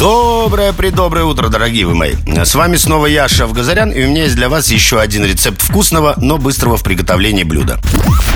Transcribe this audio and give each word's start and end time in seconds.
Доброе, 0.00 0.72
предоброе 0.72 1.24
утро, 1.24 1.50
дорогие 1.50 1.84
вы 1.84 1.94
мои. 1.94 2.14
С 2.26 2.54
вами 2.54 2.76
снова 2.76 3.04
я, 3.04 3.28
Шеф 3.28 3.52
Газарян, 3.52 3.90
и 3.90 4.02
у 4.02 4.08
меня 4.08 4.22
есть 4.22 4.34
для 4.34 4.48
вас 4.48 4.70
еще 4.70 4.98
один 4.98 5.26
рецепт 5.26 5.60
вкусного, 5.60 6.14
но 6.16 6.38
быстрого 6.38 6.78
в 6.78 6.82
приготовлении 6.82 7.42
блюда. 7.42 7.78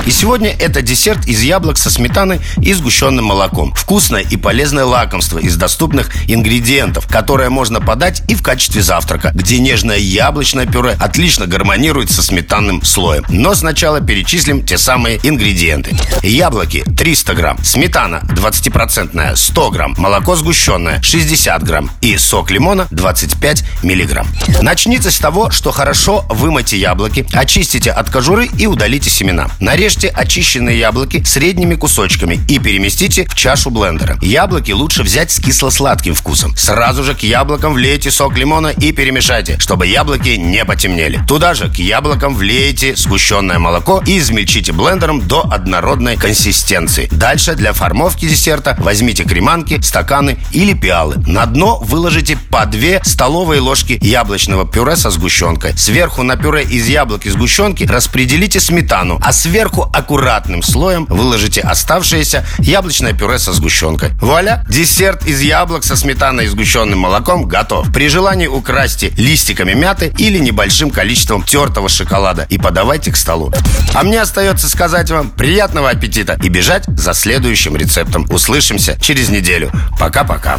И 0.05 0.11
сегодня 0.11 0.51
это 0.51 0.83
десерт 0.83 1.27
из 1.27 1.41
яблок 1.41 1.79
со 1.79 1.89
сметаной 1.89 2.43
и 2.61 2.75
сгущенным 2.75 3.25
молоком. 3.25 3.73
Вкусное 3.73 4.21
и 4.21 4.37
полезное 4.37 4.85
лакомство 4.85 5.39
из 5.39 5.57
доступных 5.57 6.11
ингредиентов, 6.29 7.07
которое 7.07 7.49
можно 7.49 7.81
подать 7.81 8.23
и 8.29 8.35
в 8.35 8.43
качестве 8.43 8.83
завтрака, 8.83 9.31
где 9.33 9.59
нежное 9.59 9.97
яблочное 9.97 10.67
пюре 10.67 10.99
отлично 11.01 11.47
гармонирует 11.47 12.11
со 12.11 12.23
сметанным 12.23 12.85
слоем. 12.85 13.25
Но 13.31 13.55
сначала 13.55 14.03
перечислим 14.03 14.67
те 14.67 14.77
самые 14.77 15.19
ингредиенты. 15.23 15.97
Яблоки 16.23 16.85
300 16.85 17.35
грамм, 17.35 17.65
сметана 17.65 18.21
20% 18.29 19.35
100 19.35 19.71
грамм, 19.71 19.95
молоко 19.97 20.37
сгущенное 20.37 21.01
60 21.01 21.54
50 21.55 21.63
грамм 21.63 21.91
и 22.01 22.17
сок 22.17 22.51
лимона 22.51 22.87
25 22.91 23.65
миллиграмм. 23.83 24.27
Начните 24.61 25.11
с 25.11 25.19
того, 25.19 25.51
что 25.51 25.71
хорошо 25.71 26.25
вымойте 26.29 26.77
яблоки, 26.77 27.27
очистите 27.33 27.91
от 27.91 28.11
кожуры 28.11 28.49
и 28.59 28.67
удалите 28.67 29.11
семена. 29.11 29.49
Нарежьте 29.61 30.09
очищенные 30.09 30.79
яблоки 30.79 31.23
средними 31.25 31.75
кусочками 31.75 32.41
и 32.49 32.59
переместите 32.59 33.27
в 33.27 33.35
чашу 33.35 33.71
блендера. 33.71 34.19
Яблоки 34.21 34.73
лучше 34.73 35.03
взять 35.03 35.31
с 35.31 35.39
кисло-сладким 35.39 36.15
вкусом. 36.15 36.57
Сразу 36.57 37.05
же 37.05 37.15
к 37.15 37.21
яблокам 37.21 37.75
влейте 37.75 38.11
сок 38.11 38.37
лимона 38.37 38.69
и 38.69 38.93
перемешайте, 38.93 39.59
чтобы 39.59 39.87
яблоки 39.87 40.31
не 40.31 40.65
потемнели. 40.65 41.21
Туда 41.29 41.55
же 41.55 41.69
к 41.69 41.77
яблокам 41.77 42.35
влейте 42.35 42.97
сгущенное 42.97 43.59
молоко 43.59 44.03
и 44.07 44.19
измельчите 44.19 44.73
блендером 44.73 45.27
до 45.27 45.43
однородной 45.43 46.17
консистенции. 46.17 47.09
Дальше 47.11 47.55
для 47.55 47.73
формовки 47.73 48.27
десерта 48.27 48.77
возьмите 48.81 49.25
креманки, 49.25 49.81
стаканы 49.81 50.39
или 50.53 50.75
пиалы. 50.75 51.17
На 51.27 51.44
на 51.45 51.51
дно 51.51 51.79
выложите 51.79 52.39
по 52.51 52.65
2 52.65 53.05
столовые 53.05 53.61
ложки 53.61 53.99
яблочного 54.01 54.67
пюре 54.67 54.97
со 54.97 55.11
сгущенкой. 55.11 55.77
Сверху 55.77 56.23
на 56.23 56.37
пюре 56.37 56.63
из 56.63 56.89
яблок 56.89 57.27
и 57.27 57.31
сгущенки 57.31 57.85
распределите 57.85 58.61
сметану, 58.61 59.21
а 59.23 59.31
сверху 59.31 59.83
аккуратным 59.93 60.63
слоем 60.63 61.05
выложите 61.05 61.61
оставшееся 61.61 62.47
яблочное 62.61 63.13
пюре 63.13 63.39
со 63.39 63.53
сгущенкой. 63.53 64.13
Вуаля! 64.23 64.65
Десерт 64.71 65.27
из 65.27 65.43
яблок 65.43 65.85
со 65.85 65.97
сметаной 65.97 66.47
и 66.47 66.49
сгущенным 66.49 67.01
молоком 67.01 67.47
готов. 67.47 67.93
При 67.93 68.09
желании 68.09 68.47
украсьте 68.47 69.11
листиками 69.19 69.75
мяты 69.75 70.15
или 70.17 70.39
небольшим 70.39 70.91
количеством 70.91 71.43
тертого 71.43 71.91
шоколада 71.91 72.47
и 72.49 72.57
подавайте 72.57 73.13
к 73.13 73.17
столу. 73.17 73.53
А 73.93 74.03
мне 74.03 74.19
остается 74.23 74.67
сказать 74.71 75.11
вам 75.11 75.29
приятного 75.29 75.91
аппетита 75.91 76.39
и 76.43 76.49
бежать 76.49 76.85
за 76.87 77.13
следующим 77.13 77.77
рецептом. 77.77 78.27
Услышимся 78.31 78.99
через 78.99 79.29
неделю. 79.29 79.71
Пока-пока. 80.01 80.59